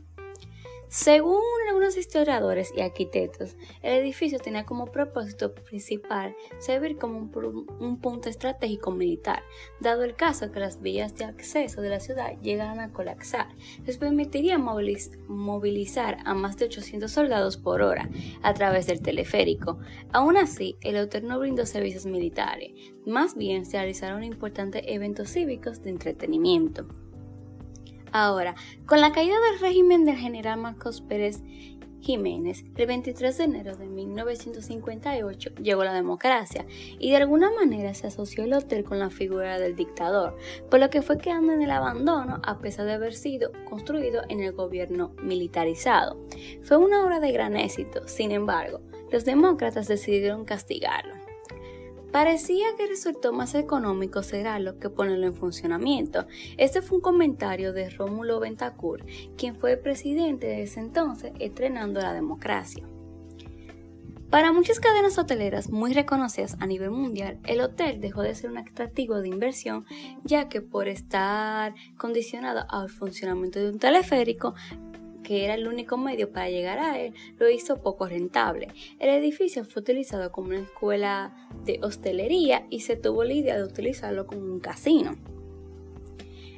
Según 0.93 1.41
algunos 1.71 1.97
historiadores 1.97 2.71
y 2.77 2.83
arquitectos, 2.83 3.57
el 3.81 3.95
edificio 3.95 4.39
tenía 4.39 4.67
como 4.67 4.93
propósito 4.93 5.55
principal 5.55 6.37
servir 6.59 6.99
como 6.99 7.31
un, 7.81 7.99
punto 7.99 8.29
estratégico 8.29 8.91
militar, 8.91 9.43
dado 9.81 10.05
el 10.05 10.15
caso 10.15 10.53
que 10.53 10.61
las 10.61 10.83
vías 10.83 11.17
de 11.17 11.25
acceso 11.25 11.81
de 11.81 11.89
la 11.89 11.99
ciudad 11.99 12.39
llegaran 12.43 12.79
a 12.79 12.93
colapsar. 12.93 13.49
Les 13.87 13.97
permitiría 13.97 14.59
movilizar 14.59 16.19
a 16.27 16.35
más 16.35 16.59
de 16.59 16.67
800 16.67 17.11
soldados 17.11 17.57
por 17.57 17.81
hora 17.81 18.11
a 18.43 18.53
través 18.53 18.87
del 18.87 19.01
teleférico. 19.01 19.79
Aún 20.13 20.37
así, 20.37 20.77
el 20.83 20.99
hotel 20.99 21.27
no 21.27 21.39
brindó 21.39 21.65
servicios 21.65 22.05
militares, 22.05 22.71
más 23.07 23.35
bien 23.35 23.65
se 23.65 23.79
realizaron 23.79 24.25
importantes 24.25 24.83
eventos 24.87 25.31
cívicos 25.31 25.83
de 25.83 25.89
entretenimiento. 25.89 26.87
Ahora, 28.13 28.55
con 28.85 29.01
la 29.01 29.13
caída 29.13 29.35
del 29.41 29.61
régimen 29.61 30.05
del 30.05 30.17
general 30.17 30.61
Marcos 30.61 31.01
Pérez 31.01 31.43
Jiménez, 32.03 32.65
el 32.77 32.87
23 32.87 33.39
de 33.39 33.45
enero 33.45 33.77
de 33.77 33.87
1958 33.87 35.55
llegó 35.63 35.85
la 35.85 35.95
democracia 35.95 36.67
y 36.99 37.11
de 37.11 37.17
alguna 37.17 37.51
manera 37.53 37.95
se 37.95 38.09
asoció 38.09 38.45
el 38.45 38.53
hotel 38.53 38.85
con 38.85 38.99
la 38.99 39.09
figura 39.09 39.59
del 39.59 39.77
dictador, 39.77 40.37
por 40.69 40.81
lo 40.81 40.91
que 40.91 41.01
fue 41.01 41.17
quedando 41.17 41.53
en 41.53 41.63
el 41.63 41.71
abandono 41.71 42.43
a 42.45 42.59
pesar 42.59 42.85
de 42.87 42.93
haber 42.93 43.15
sido 43.15 43.53
construido 43.65 44.23
en 44.29 44.41
el 44.41 44.53
gobierno 44.53 45.15
militarizado. 45.23 46.21
Fue 46.65 46.77
una 46.77 47.05
obra 47.05 47.19
de 47.19 47.33
gran 47.33 47.57
éxito, 47.57 48.07
sin 48.09 48.33
embargo, 48.33 48.81
los 49.11 49.25
demócratas 49.25 49.89
decidieron 49.89 50.45
castigarlo. 50.45 51.22
Parecía 52.13 52.67
que 52.77 52.87
resultó 52.87 53.33
más 53.33 53.55
económico 53.55 54.23
cerrarlo 54.23 54.79
que 54.79 54.91
ponerlo 54.91 55.27
en 55.27 55.35
funcionamiento. 55.35 56.27
Este 56.59 56.83
fue 56.83 56.99
un 56.99 57.03
comentario 57.03 57.73
de 57.73 57.89
Rómulo 57.89 58.39
Ventacur, 58.39 59.03
quien 59.39 59.57
fue 59.57 59.79
presidente 59.79 60.47
de 60.47 60.63
ese 60.63 60.81
entonces, 60.81 61.33
estrenando 61.39 62.03
la 62.03 62.13
democracia. 62.13 62.87
Para 64.29 64.53
muchas 64.53 64.79
cadenas 64.79 65.19
hoteleras 65.19 65.71
muy 65.71 65.95
reconocidas 65.95 66.57
a 66.61 66.67
nivel 66.67 66.91
mundial, 66.91 67.39
el 67.45 67.61
hotel 67.61 68.01
dejó 68.01 68.23
de 68.23 68.35
ser 68.35 68.51
un 68.51 68.59
atractivo 68.59 69.21
de 69.21 69.29
inversión, 69.29 69.85
ya 70.25 70.49
que 70.49 70.61
por 70.61 70.89
estar 70.89 71.75
condicionado 71.99 72.67
al 72.71 72.91
funcionamiento 72.91 73.59
de 73.59 73.71
un 73.71 73.79
teleférico, 73.79 74.55
que 75.33 75.47
era 75.47 75.55
el 75.55 75.67
único 75.67 75.97
medio 75.97 76.31
para 76.31 76.51
llegar 76.51 76.79
a 76.79 77.01
él, 77.01 77.15
lo 77.39 77.49
hizo 77.49 77.81
poco 77.81 78.07
rentable. 78.07 78.69
El 78.99 79.09
edificio 79.09 79.65
fue 79.65 79.81
utilizado 79.81 80.31
como 80.31 80.49
una 80.49 80.61
escuela 80.61 81.49
de 81.65 81.81
hostelería 81.83 82.67
y 82.69 82.81
se 82.81 82.97
tuvo 82.97 83.25
la 83.25 83.33
idea 83.33 83.57
de 83.57 83.65
utilizarlo 83.65 84.27
como 84.27 84.43
un 84.43 84.61
casino. 84.61 85.17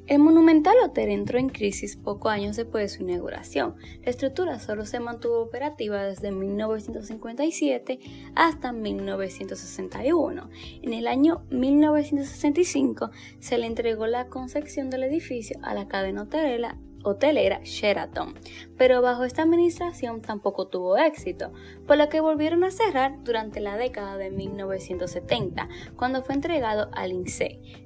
El 0.08 0.18
monumental 0.18 0.74
hotel 0.84 1.10
entró 1.10 1.38
en 1.38 1.50
crisis 1.50 1.96
pocos 1.96 2.32
años 2.32 2.56
después 2.56 2.82
de 2.82 2.88
su 2.88 3.04
inauguración. 3.04 3.76
La 4.02 4.10
estructura 4.10 4.58
solo 4.58 4.86
se 4.86 4.98
mantuvo 4.98 5.40
operativa 5.40 6.02
desde 6.02 6.32
1957 6.32 8.00
hasta 8.34 8.72
1961. 8.72 10.50
En 10.82 10.92
el 10.92 11.06
año 11.06 11.44
1965 11.50 13.12
se 13.38 13.56
le 13.56 13.66
entregó 13.66 14.08
la 14.08 14.26
concesión 14.26 14.90
del 14.90 15.04
edificio 15.04 15.60
a 15.62 15.74
la 15.74 15.86
cadena 15.86 16.22
hotelera 16.22 16.76
hotelera 17.04 17.60
Sheraton, 17.62 18.34
pero 18.76 19.00
bajo 19.02 19.24
esta 19.24 19.42
administración 19.42 20.20
tampoco 20.20 20.66
tuvo 20.66 20.96
éxito, 20.96 21.52
por 21.86 21.96
lo 21.96 22.08
que 22.08 22.20
volvieron 22.20 22.64
a 22.64 22.70
cerrar 22.70 23.22
durante 23.22 23.60
la 23.60 23.76
década 23.76 24.16
de 24.16 24.30
1970, 24.30 25.68
cuando 25.96 26.22
fue 26.22 26.34
entregado 26.34 26.90
al 26.92 27.12
INSEE. 27.12 27.84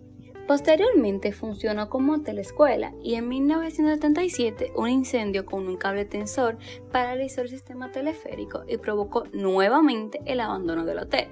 Posteriormente 0.49 1.33
funcionó 1.33 1.91
como 1.91 2.15
hotel 2.15 2.39
escuela 2.39 2.95
y 3.03 3.17
en 3.17 3.29
1977 3.29 4.73
un 4.77 4.89
incendio 4.89 5.45
con 5.45 5.69
un 5.69 5.77
cable 5.77 6.07
tensor 6.07 6.57
paralizó 6.91 7.43
el 7.43 7.51
sistema 7.51 7.93
teleférico 7.93 8.63
y 8.67 8.79
provocó 8.79 9.25
nuevamente 9.35 10.23
el 10.25 10.41
abandono 10.41 10.87
del 10.87 11.01
hotel. 11.01 11.29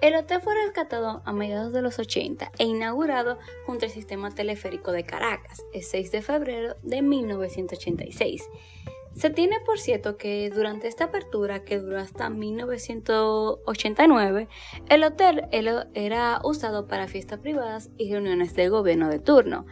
El 0.00 0.16
hotel 0.16 0.40
fue 0.40 0.54
rescatado 0.54 1.22
a 1.24 1.32
mediados 1.32 1.72
de 1.72 1.82
los 1.82 1.98
80 1.98 2.52
e 2.58 2.64
inaugurado 2.64 3.38
junto 3.66 3.86
al 3.86 3.90
sistema 3.90 4.30
teleférico 4.30 4.92
de 4.92 5.04
Caracas 5.04 5.64
el 5.72 5.82
6 5.82 6.12
de 6.12 6.22
febrero 6.22 6.76
de 6.82 7.02
1986. 7.02 8.48
Se 9.14 9.30
tiene 9.30 9.60
por 9.64 9.78
cierto 9.78 10.16
que 10.16 10.50
durante 10.50 10.88
esta 10.88 11.04
apertura, 11.04 11.62
que 11.64 11.78
duró 11.78 12.00
hasta 12.00 12.30
1989, 12.30 14.48
el 14.88 15.04
hotel 15.04 15.46
era 15.52 16.40
usado 16.42 16.88
para 16.88 17.06
fiestas 17.06 17.38
privadas 17.38 17.90
y 17.96 18.12
reuniones 18.12 18.56
del 18.56 18.70
gobierno 18.70 19.08
de 19.08 19.20
turno. 19.20 19.66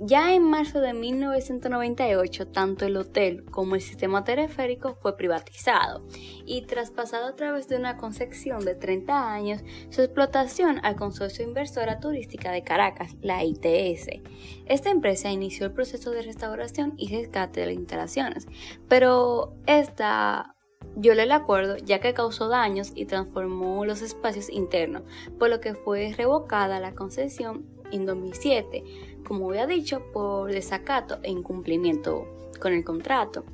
Ya 0.00 0.32
en 0.32 0.44
marzo 0.44 0.80
de 0.80 0.94
1998, 0.94 2.46
tanto 2.48 2.86
el 2.86 2.96
hotel 2.96 3.44
como 3.50 3.74
el 3.74 3.80
sistema 3.80 4.22
teleférico 4.22 4.94
fue 4.94 5.16
privatizado 5.16 6.06
y 6.46 6.62
traspasado 6.62 7.26
a 7.26 7.34
través 7.34 7.66
de 7.68 7.76
una 7.76 7.96
concesión 7.96 8.64
de 8.64 8.76
30 8.76 9.32
años 9.32 9.60
su 9.90 10.02
explotación 10.02 10.78
al 10.84 10.94
Consorcio 10.94 11.44
Inversora 11.44 11.98
Turística 11.98 12.52
de 12.52 12.62
Caracas, 12.62 13.16
la 13.22 13.42
ITS. 13.42 14.22
Esta 14.66 14.90
empresa 14.90 15.32
inició 15.32 15.66
el 15.66 15.72
proceso 15.72 16.12
de 16.12 16.22
restauración 16.22 16.94
y 16.96 17.12
rescate 17.12 17.60
de 17.60 17.66
las 17.66 17.74
instalaciones, 17.74 18.46
pero 18.88 19.56
esta 19.66 20.54
yo 20.94 21.14
le 21.14 21.32
acuerdo 21.32 21.76
ya 21.76 21.98
que 21.98 22.14
causó 22.14 22.48
daños 22.48 22.92
y 22.94 23.06
transformó 23.06 23.84
los 23.84 24.02
espacios 24.02 24.48
internos, 24.48 25.02
por 25.40 25.50
lo 25.50 25.60
que 25.60 25.74
fue 25.74 26.14
revocada 26.16 26.78
la 26.78 26.94
concesión 26.94 27.66
en 27.90 28.06
2007 28.06 28.84
como 29.28 29.50
había 29.50 29.66
dicho, 29.66 30.02
por 30.12 30.50
desacato 30.50 31.18
e 31.22 31.30
incumplimiento 31.30 32.26
con 32.58 32.72
el 32.72 32.82
contrato. 32.82 33.44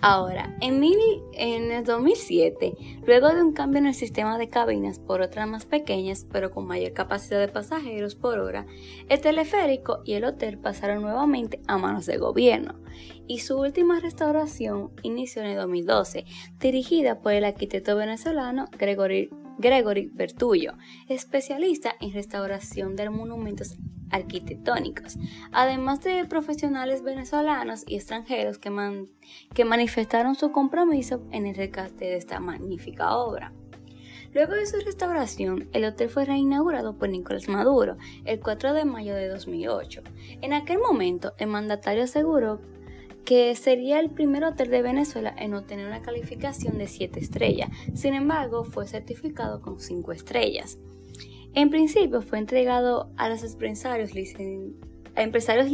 Ahora, 0.00 0.56
en, 0.60 0.80
en 1.32 1.72
el 1.72 1.82
2007, 1.82 3.00
luego 3.04 3.30
de 3.30 3.42
un 3.42 3.52
cambio 3.52 3.80
en 3.80 3.88
el 3.88 3.94
sistema 3.94 4.38
de 4.38 4.48
cabinas 4.48 5.00
por 5.00 5.22
otras 5.22 5.48
más 5.48 5.66
pequeñas 5.66 6.24
pero 6.30 6.52
con 6.52 6.66
mayor 6.66 6.92
capacidad 6.92 7.40
de 7.40 7.48
pasajeros 7.48 8.14
por 8.14 8.38
hora, 8.38 8.64
el 9.08 9.20
teleférico 9.20 10.02
y 10.04 10.12
el 10.12 10.24
hotel 10.24 10.58
pasaron 10.58 11.02
nuevamente 11.02 11.60
a 11.66 11.78
manos 11.78 12.06
del 12.06 12.20
gobierno 12.20 12.76
y 13.26 13.40
su 13.40 13.58
última 13.58 13.98
restauración 13.98 14.92
inició 15.02 15.42
en 15.42 15.48
el 15.48 15.56
2012, 15.56 16.24
dirigida 16.60 17.20
por 17.20 17.32
el 17.32 17.44
arquitecto 17.44 17.96
venezolano 17.96 18.66
Gregory, 18.78 19.30
Gregory 19.58 20.10
Bertullo, 20.12 20.74
especialista 21.08 21.94
en 22.00 22.12
restauración 22.12 22.94
de 22.94 23.10
monumentos 23.10 23.76
arquitectónicos, 24.10 25.18
además 25.52 26.00
de 26.02 26.24
profesionales 26.24 27.02
venezolanos 27.02 27.84
y 27.86 27.96
extranjeros 27.96 28.58
que, 28.58 29.06
que 29.54 29.64
manifestaron 29.64 30.34
su 30.34 30.52
compromiso 30.52 31.22
en 31.30 31.46
el 31.46 31.54
rescate 31.54 32.06
de 32.06 32.16
esta 32.16 32.40
magnífica 32.40 33.16
obra. 33.16 33.52
Luego 34.34 34.52
de 34.52 34.66
su 34.66 34.78
restauración, 34.80 35.68
el 35.72 35.84
hotel 35.84 36.10
fue 36.10 36.26
reinaugurado 36.26 36.96
por 36.96 37.08
Nicolás 37.08 37.48
Maduro 37.48 37.96
el 38.24 38.40
4 38.40 38.74
de 38.74 38.84
mayo 38.84 39.14
de 39.14 39.28
2008. 39.28 40.02
En 40.42 40.52
aquel 40.52 40.78
momento, 40.78 41.32
el 41.38 41.48
mandatario 41.48 42.04
aseguró 42.04 42.60
que 43.24 43.54
sería 43.56 44.00
el 44.00 44.10
primer 44.10 44.44
hotel 44.44 44.70
de 44.70 44.82
Venezuela 44.82 45.34
en 45.36 45.54
obtener 45.54 45.86
una 45.86 46.02
calificación 46.02 46.78
de 46.78 46.88
7 46.88 47.20
estrellas, 47.20 47.70
sin 47.94 48.14
embargo 48.14 48.64
fue 48.64 48.86
certificado 48.86 49.60
con 49.60 49.80
5 49.80 50.12
estrellas. 50.12 50.78
En 51.54 51.70
principio 51.70 52.22
fue 52.22 52.38
entregado 52.38 53.10
a 53.16 53.28
los 53.28 53.42
empresarios, 53.42 54.12
empresarios 55.16 55.70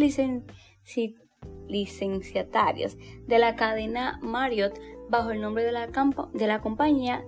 licenciatarios 1.69 2.97
de 3.26 3.38
la 3.38 3.57
cadena 3.57 4.19
Marriott 4.23 4.78
bajo 5.09 5.31
el 5.31 5.40
nombre 5.40 5.64
de 5.64 5.73
la, 5.73 5.88
de 6.33 6.47
la 6.47 6.61
compañía 6.61 7.25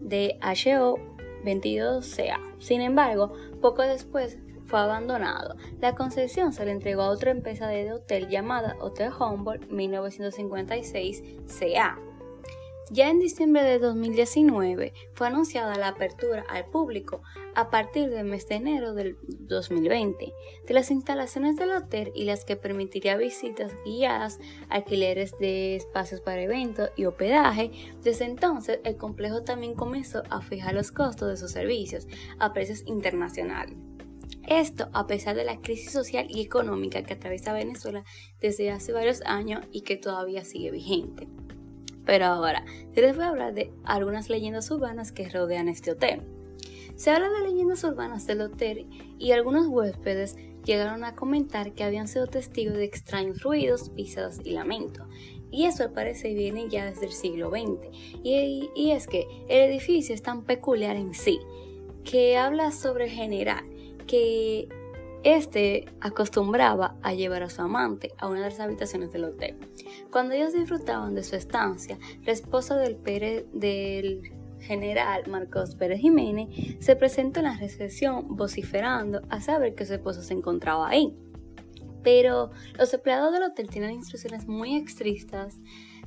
de 0.00 0.38
HO 0.42 0.98
22CA. 1.44 2.38
Sin 2.58 2.80
embargo, 2.80 3.32
poco 3.60 3.82
después 3.82 4.38
fue 4.64 4.78
abandonado. 4.78 5.56
La 5.80 5.94
concesión 5.94 6.52
se 6.52 6.64
le 6.64 6.70
entregó 6.70 7.02
a 7.02 7.10
otra 7.10 7.30
empresa 7.32 7.66
de 7.66 7.92
hotel 7.92 8.28
llamada 8.28 8.76
Hotel 8.80 9.10
Humboldt 9.12 9.68
1956 9.70 11.22
CA. 11.58 11.98
Ya 12.92 13.08
en 13.08 13.20
diciembre 13.20 13.62
de 13.62 13.78
2019 13.78 14.92
fue 15.14 15.28
anunciada 15.28 15.76
la 15.76 15.86
apertura 15.86 16.44
al 16.48 16.64
público 16.66 17.22
a 17.54 17.70
partir 17.70 18.10
del 18.10 18.26
mes 18.26 18.48
de 18.48 18.56
enero 18.56 18.94
del 18.94 19.16
2020 19.28 20.34
de 20.66 20.74
las 20.74 20.90
instalaciones 20.90 21.54
del 21.54 21.70
hotel 21.70 22.10
y 22.16 22.24
las 22.24 22.44
que 22.44 22.56
permitiría 22.56 23.16
visitas 23.16 23.72
guiadas, 23.84 24.40
alquileres 24.68 25.38
de 25.38 25.76
espacios 25.76 26.20
para 26.20 26.42
eventos 26.42 26.90
y 26.96 27.04
hospedaje. 27.04 27.70
Desde 28.02 28.24
entonces 28.24 28.80
el 28.82 28.96
complejo 28.96 29.44
también 29.44 29.74
comenzó 29.74 30.24
a 30.28 30.40
fijar 30.40 30.74
los 30.74 30.90
costos 30.90 31.28
de 31.28 31.36
sus 31.36 31.52
servicios 31.52 32.08
a 32.40 32.52
precios 32.52 32.82
internacionales. 32.86 33.76
Esto 34.48 34.88
a 34.94 35.06
pesar 35.06 35.36
de 35.36 35.44
la 35.44 35.60
crisis 35.60 35.92
social 35.92 36.26
y 36.28 36.40
económica 36.40 37.04
que 37.04 37.14
atraviesa 37.14 37.52
Venezuela 37.52 38.02
desde 38.40 38.72
hace 38.72 38.90
varios 38.90 39.22
años 39.22 39.60
y 39.70 39.82
que 39.82 39.96
todavía 39.96 40.44
sigue 40.44 40.72
vigente. 40.72 41.28
Pero 42.10 42.24
ahora, 42.24 42.64
les 42.96 43.14
voy 43.14 43.24
a 43.24 43.28
hablar 43.28 43.54
de 43.54 43.72
algunas 43.84 44.28
leyendas 44.28 44.68
urbanas 44.72 45.12
que 45.12 45.28
rodean 45.28 45.68
este 45.68 45.92
hotel. 45.92 46.22
Se 46.96 47.12
habla 47.12 47.28
de 47.28 47.48
leyendas 47.48 47.84
urbanas 47.84 48.26
del 48.26 48.40
hotel 48.40 48.88
y 49.16 49.30
algunos 49.30 49.68
huéspedes 49.68 50.34
llegaron 50.64 51.04
a 51.04 51.14
comentar 51.14 51.72
que 51.72 51.84
habían 51.84 52.08
sido 52.08 52.26
testigos 52.26 52.74
de 52.74 52.82
extraños 52.82 53.44
ruidos, 53.44 53.90
pisadas 53.90 54.40
y 54.42 54.50
lamentos. 54.50 55.06
Y 55.52 55.66
eso 55.66 55.92
parece 55.92 56.34
viene 56.34 56.68
ya 56.68 56.86
desde 56.86 57.06
el 57.06 57.12
siglo 57.12 57.48
XX. 57.48 57.96
Y, 58.24 58.70
y 58.74 58.90
es 58.90 59.06
que 59.06 59.28
el 59.48 59.70
edificio 59.70 60.12
es 60.12 60.22
tan 60.22 60.42
peculiar 60.42 60.96
en 60.96 61.14
sí, 61.14 61.38
que 62.02 62.36
habla 62.36 62.72
sobre 62.72 63.08
general, 63.08 63.62
que 64.08 64.68
este 65.22 65.86
acostumbraba 66.00 66.96
a 67.02 67.12
llevar 67.12 67.42
a 67.42 67.50
su 67.50 67.62
amante 67.62 68.12
a 68.18 68.28
una 68.28 68.40
de 68.40 68.50
las 68.50 68.60
habitaciones 68.60 69.12
del 69.12 69.24
hotel. 69.24 69.56
Cuando 70.10 70.34
ellos 70.34 70.52
disfrutaban 70.52 71.14
de 71.14 71.22
su 71.22 71.36
estancia, 71.36 71.98
la 72.24 72.32
esposa 72.32 72.76
del, 72.76 72.96
Pérez, 72.96 73.46
del 73.52 74.32
general 74.60 75.28
Marcos 75.28 75.74
Pérez 75.74 76.00
Jiménez 76.00 76.48
se 76.80 76.96
presentó 76.96 77.40
en 77.40 77.46
la 77.46 77.56
recepción 77.56 78.36
vociferando 78.36 79.22
a 79.28 79.40
saber 79.40 79.74
que 79.74 79.86
su 79.86 79.94
esposo 79.94 80.22
se 80.22 80.34
encontraba 80.34 80.88
ahí. 80.88 81.16
Pero 82.02 82.50
los 82.78 82.92
empleados 82.94 83.32
del 83.32 83.42
hotel 83.42 83.68
tienen 83.68 83.90
instrucciones 83.92 84.46
muy 84.46 84.76
estrictas 84.76 85.58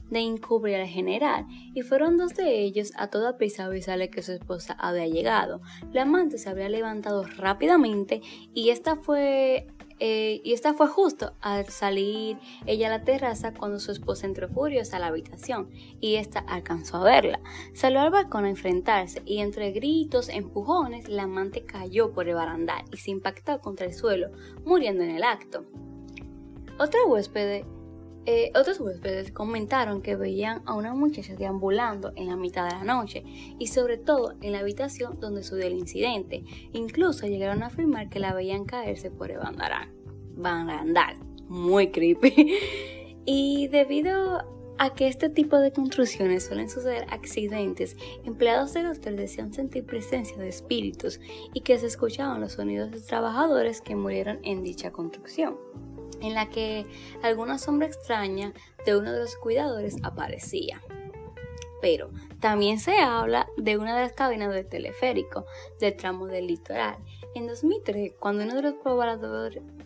de 0.09 0.19
encubrir 0.19 0.75
al 0.75 0.87
general, 0.87 1.45
y 1.73 1.81
fueron 1.81 2.17
dos 2.17 2.33
de 2.35 2.61
ellos 2.61 2.91
a 2.95 3.07
toda 3.07 3.37
prisa 3.37 3.63
a 3.63 3.67
avisarle 3.67 4.09
que 4.09 4.21
su 4.21 4.31
esposa 4.31 4.73
había 4.79 5.07
llegado. 5.07 5.61
La 5.91 6.03
amante 6.03 6.37
se 6.37 6.49
había 6.49 6.69
levantado 6.69 7.23
rápidamente 7.23 8.21
y 8.53 8.69
esta 8.69 8.95
fue 8.95 9.67
eh, 9.99 10.41
y 10.43 10.53
esta 10.53 10.73
fue 10.73 10.87
justo 10.87 11.33
al 11.39 11.67
salir 11.67 12.37
ella 12.65 12.87
a 12.87 12.97
la 12.97 13.03
terraza 13.03 13.53
cuando 13.53 13.79
su 13.79 13.91
esposa 13.91 14.25
entró 14.25 14.49
furiosa 14.49 14.97
a 14.97 14.99
la 14.99 15.07
habitación 15.07 15.69
y 16.01 16.15
esta 16.15 16.39
alcanzó 16.39 16.97
a 16.97 17.03
verla. 17.03 17.39
Salió 17.73 18.01
al 18.01 18.11
balcón 18.11 18.45
a 18.45 18.49
enfrentarse 18.49 19.21
y 19.25 19.39
entre 19.39 19.71
gritos, 19.71 20.29
empujones, 20.29 21.07
la 21.07 21.23
amante 21.23 21.63
cayó 21.63 22.11
por 22.11 22.27
el 22.27 22.35
barandal 22.35 22.83
y 22.91 22.97
se 22.97 23.11
impactó 23.11 23.59
contra 23.61 23.85
el 23.85 23.93
suelo, 23.93 24.29
muriendo 24.65 25.03
en 25.03 25.11
el 25.11 25.23
acto. 25.23 25.63
Otro 26.79 27.07
huésped 27.07 27.63
eh, 28.25 28.51
otros 28.55 28.79
huéspedes 28.79 29.31
comentaron 29.31 30.01
que 30.01 30.15
veían 30.15 30.61
a 30.65 30.75
una 30.75 30.93
muchacha 30.93 31.35
deambulando 31.35 32.13
en 32.15 32.27
la 32.27 32.37
mitad 32.37 32.65
de 32.65 32.75
la 32.75 32.83
noche 32.83 33.23
y 33.59 33.67
sobre 33.67 33.97
todo 33.97 34.35
en 34.41 34.53
la 34.53 34.59
habitación 34.59 35.19
donde 35.19 35.43
sucedió 35.43 35.67
el 35.67 35.73
incidente. 35.73 36.45
Incluso 36.71 37.27
llegaron 37.27 37.63
a 37.63 37.67
afirmar 37.67 38.09
que 38.09 38.19
la 38.19 38.33
veían 38.33 38.63
caerse 38.63 39.11
por 39.11 39.29
el 39.29 39.39
barandal. 39.39 41.17
Muy 41.49 41.91
creepy. 41.91 42.57
y 43.25 43.67
debido 43.67 44.43
a 44.77 44.93
que 44.93 45.07
este 45.07 45.29
tipo 45.29 45.59
de 45.59 45.73
construcciones 45.73 46.45
suelen 46.45 46.69
suceder 46.69 47.05
accidentes, 47.09 47.97
empleados 48.23 48.73
del 48.73 48.87
hotel 48.87 49.17
decían 49.17 49.53
sentir 49.53 49.85
presencia 49.85 50.37
de 50.37 50.47
espíritus 50.49 51.19
y 51.53 51.61
que 51.61 51.77
se 51.77 51.87
escuchaban 51.87 52.39
los 52.39 52.53
sonidos 52.53 52.89
de 52.91 53.01
trabajadores 53.01 53.81
que 53.81 53.95
murieron 53.95 54.39
en 54.43 54.63
dicha 54.63 54.91
construcción 54.91 55.57
en 56.23 56.33
la 56.33 56.49
que 56.49 56.87
alguna 57.21 57.59
sombra 57.59 57.87
extraña 57.87 58.53
de 58.85 58.97
uno 58.97 59.11
de 59.11 59.19
los 59.19 59.35
cuidadores 59.35 59.97
aparecía. 60.03 60.81
Pero 61.81 62.09
también 62.39 62.79
se 62.79 62.97
habla 62.99 63.47
de 63.57 63.77
una 63.77 63.95
de 63.95 64.03
las 64.03 64.13
cabinas 64.13 64.53
del 64.53 64.67
teleférico 64.67 65.45
del 65.79 65.95
tramo 65.95 66.27
del 66.27 66.47
litoral, 66.47 66.97
en 67.35 67.47
2003, 67.47 68.13
cuando 68.19 68.43
uno 68.43 68.55
de 68.55 68.61
los 68.61 68.75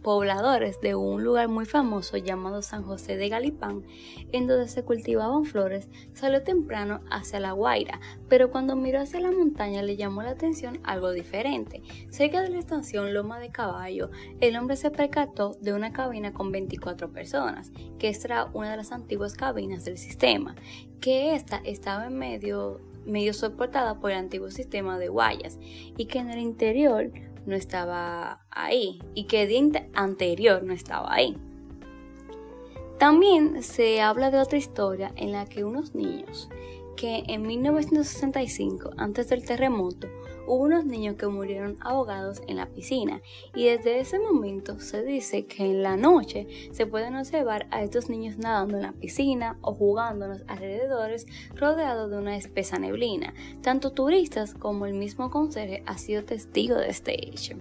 pobladores 0.02 0.82
de 0.82 0.96
un 0.96 1.24
lugar 1.24 1.48
muy 1.48 1.66
famoso 1.66 2.18
llamado 2.18 2.62
San 2.62 2.84
José 2.84 3.18
de 3.18 3.30
Galipán, 3.30 3.84
en 4.32 4.48
donde 4.48 4.68
se 4.68 4.84
cultivaban 4.84 5.46
flores, 5.46 5.88
salió 6.14 6.44
temprano 6.44 7.02
hacia 7.10 7.40
la 7.40 7.54
Guaira, 7.54 8.00
pero 8.28 8.52
cuando 8.52 8.76
miró 8.76 9.02
hacia 9.02 9.20
la 9.20 9.32
montaña 9.32 9.82
le 9.82 9.96
llamó 9.96 10.24
la 10.24 10.32
atención 10.32 10.80
algo 10.84 11.12
diferente. 11.12 11.82
Cerca 12.10 12.42
de 12.42 12.50
la 12.50 12.60
estación 12.60 13.14
Loma 13.14 13.40
de 13.40 13.50
Caballo, 13.50 14.12
el 14.40 14.56
hombre 14.58 14.76
se 14.76 14.92
percató 14.92 15.56
de 15.62 15.74
una 15.74 15.94
cabina 15.94 16.34
con 16.34 16.52
24 16.52 17.12
personas, 17.12 17.72
que 18.00 18.10
era 18.24 18.46
una 18.54 18.72
de 18.72 18.78
las 18.78 18.92
antiguas 18.92 19.36
cabinas 19.36 19.86
del 19.86 19.98
sistema, 19.98 20.56
que 21.00 21.36
esta 21.36 21.58
estaba 21.64 22.08
en 22.08 22.18
medio 22.18 22.82
medio 23.06 23.34
soportada 23.34 24.00
por 24.00 24.12
el 24.12 24.18
antiguo 24.18 24.52
sistema 24.52 25.00
de 25.00 25.08
guayas 25.08 25.58
y 25.98 26.06
que 26.06 26.20
en 26.20 26.30
el 26.30 26.40
interior 26.40 27.10
no 27.48 27.56
estaba 27.56 28.46
ahí 28.52 29.00
y 29.16 29.24
que 29.24 29.44
el 29.44 29.50
día 29.50 29.88
anterior 29.94 30.62
no 30.64 30.74
estaba 30.74 31.14
ahí. 31.14 31.36
También 33.00 33.64
se 33.64 34.02
habla 34.02 34.32
de 34.32 34.40
otra 34.40 34.58
historia 34.58 35.12
en 35.16 35.32
la 35.32 35.46
que 35.46 35.64
unos 35.64 35.96
niños 35.96 36.50
que 36.96 37.24
en 37.28 37.44
1965, 37.44 38.92
antes 38.98 39.30
del 39.30 39.46
terremoto, 39.46 40.08
hubo 40.48 40.64
unos 40.64 40.86
niños 40.86 41.16
que 41.16 41.28
murieron 41.28 41.78
ahogados 41.82 42.42
en 42.48 42.58
la 42.58 42.68
piscina 42.68 43.22
y 43.54 43.66
desde 43.66 44.00
ese 44.00 44.20
momento 44.20 44.80
se 44.80 45.04
dice 45.04 45.46
que 45.46 45.66
en 45.66 45.84
la 45.84 45.98
noche 45.98 46.48
se 46.72 46.86
pueden 46.86 47.16
observar 47.16 47.68
a 47.72 47.84
estos 47.84 48.10
niños 48.10 48.38
nadando 48.38 48.78
en 48.78 48.84
la 48.84 48.94
piscina 48.94 49.58
o 49.62 49.74
jugando 49.74 50.26
en 50.26 50.32
los 50.32 50.44
alrededores 50.48 51.26
rodeados 51.56 52.10
de 52.10 52.18
una 52.18 52.38
espesa 52.38 52.80
neblina. 52.80 53.34
Tanto 53.62 53.92
turistas 53.92 54.54
como 54.54 54.86
el 54.86 54.94
mismo 54.94 55.30
conserje 55.30 55.84
ha 55.86 55.98
sido 55.98 56.24
testigo 56.24 56.76
de 56.76 56.90
este 56.90 57.28
hecho. 57.30 57.58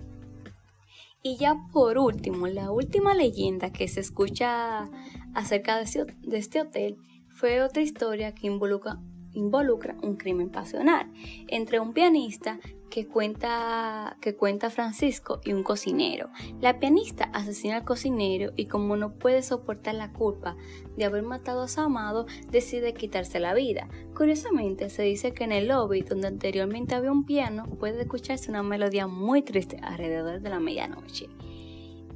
Y 1.23 1.37
ya 1.39 1.57
por 1.73 1.99
último, 1.99 2.47
la 2.47 2.71
última 2.71 3.15
leyenda 3.15 3.73
que 3.73 3.89
se 3.89 4.01
escucha 4.01 4.89
acerca 5.35 5.77
de 5.77 6.39
este 6.39 6.61
hotel 6.61 6.97
fue 7.29 7.63
otra 7.63 7.83
historia 7.83 8.33
que 8.33 8.47
involucra 8.47 9.01
involucra 9.37 9.97
un 10.03 10.17
crimen 10.17 10.51
pasional 10.51 11.13
entre 11.49 11.79
un 11.79 11.93
pianista 11.93 12.59
que 12.97 13.07
cuenta, 13.07 14.17
que 14.23 14.37
cuenta 14.37 14.71
Francisco 14.71 15.43
y 15.45 15.53
un 15.53 15.63
cocinero. 15.63 16.31
La 16.63 16.81
pianista 16.81 17.25
asesina 17.25 17.77
al 17.77 17.85
cocinero 17.85 18.55
y 18.57 18.69
como 18.69 18.97
no 18.97 19.19
puede 19.19 19.43
soportar 19.43 19.97
la 19.97 20.15
culpa 20.15 20.57
de 20.97 21.05
haber 21.05 21.23
matado 21.23 21.61
a 21.61 21.69
su 21.69 21.83
amado, 21.83 22.25
decide 22.51 22.95
quitarse 22.95 23.39
la 23.39 23.53
vida. 23.53 23.87
Curiosamente, 24.15 24.89
se 24.89 25.03
dice 25.03 25.33
que 25.35 25.45
en 25.45 25.53
el 25.53 25.69
lobby 25.69 26.01
donde 26.01 26.29
anteriormente 26.29 26.95
había 26.95 27.13
un 27.13 27.27
piano 27.27 27.67
puede 27.79 28.01
escucharse 28.01 28.49
una 28.49 28.63
melodía 28.63 29.07
muy 29.07 29.43
triste 29.43 29.79
alrededor 29.83 30.41
de 30.41 30.49
la 30.49 30.59
medianoche. 30.59 31.27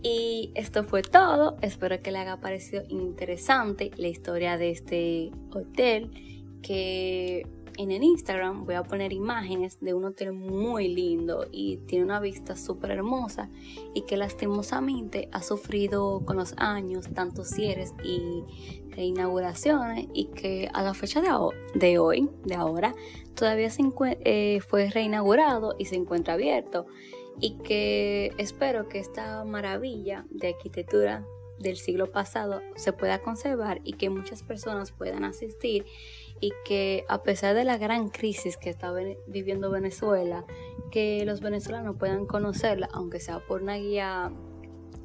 Y 0.03 0.51
esto 0.55 0.83
fue 0.83 1.03
todo. 1.03 1.59
Espero 1.61 2.01
que 2.01 2.11
le 2.11 2.21
haya 2.21 2.41
parecido 2.41 2.85
interesante 2.89 3.91
la 3.99 4.09
historia 4.09 4.57
de 4.57 4.71
este 4.71 5.31
hotel 5.53 6.11
que 6.63 7.47
en 7.77 7.91
el 7.91 8.03
Instagram 8.03 8.65
voy 8.65 8.75
a 8.75 8.83
poner 8.83 9.13
imágenes 9.13 9.79
de 9.81 9.95
un 9.95 10.05
hotel 10.05 10.33
muy 10.33 10.89
lindo 10.89 11.47
y 11.51 11.79
tiene 11.87 12.05
una 12.05 12.21
vista 12.21 12.57
súper 12.57 12.91
hermosa 12.93 13.51
y 13.95 14.03
que 14.03 14.17
lastimosamente 14.17 15.29
ha 15.33 15.43
sufrido 15.43 16.25
con 16.25 16.37
los 16.37 16.55
años 16.57 17.09
tantos 17.15 17.49
cierres 17.49 17.95
y 18.05 18.45
reinauguraciones 18.91 20.07
y 20.13 20.27
que 20.27 20.69
a 20.73 20.83
la 20.83 20.95
fecha 20.95 21.23
de, 21.75 21.99
hoy, 21.99 22.29
de 22.45 22.55
ahora, 22.55 22.95
todavía 23.35 23.69
eh, 24.25 24.61
fue 24.61 24.91
reinaugurado 24.91 25.75
y 25.79 25.87
se 25.87 25.97
encuentra 25.97 26.35
abierto 26.35 26.87
y 27.41 27.57
que 27.59 28.33
espero 28.39 28.89
que 28.89 28.99
esta 28.99 29.45
maravilla 29.45 30.27
de 30.31 30.49
arquitectura 30.49 31.27
del 31.61 31.77
siglo 31.77 32.11
pasado 32.11 32.63
se 32.75 32.93
pueda 32.93 33.21
conservar 33.21 33.81
y 33.85 33.93
que 33.93 34.11
muchas 34.11 34.43
personas 34.43 34.93
puedan 34.93 35.25
asistir 35.25 35.85
y 36.41 36.53
que 36.65 37.05
a 37.09 37.23
pesar 37.23 37.55
de 37.55 37.65
la 37.65 37.77
gran 37.77 38.09
crisis 38.09 38.57
que 38.57 38.71
está 38.71 38.93
viviendo 39.27 39.71
Venezuela, 39.71 40.45
que 40.91 41.25
los 41.27 41.41
venezolanos 41.41 41.97
puedan 41.97 42.27
conocerla, 42.27 42.89
aunque 42.93 43.21
sea 43.21 43.41
por 43.41 43.63
una 43.63 43.77
guía 43.77 44.33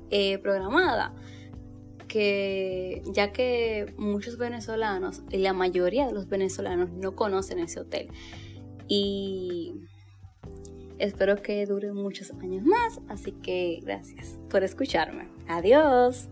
eh, 0.10 0.38
programada, 0.40 1.14
que 2.08 3.02
ya 3.06 3.34
que 3.34 3.94
muchos 3.98 4.38
venezolanos 4.38 5.24
y 5.30 5.38
la 5.38 5.52
mayoría 5.52 6.08
de 6.08 6.14
los 6.14 6.30
venezolanos 6.30 6.90
no 6.92 7.16
conocen 7.16 7.60
ese 7.60 7.82
hotel 7.82 8.10
y 8.88 9.74
espero 11.00 11.42
que 11.42 11.66
dure 11.66 11.92
muchos 11.92 12.32
años 12.42 12.64
más, 12.64 13.02
así 13.10 13.32
que 13.32 13.80
gracias 13.84 14.40
por 14.50 14.64
escucharme. 14.64 15.28
Adiós. 15.48 16.30